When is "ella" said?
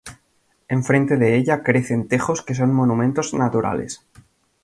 1.35-1.61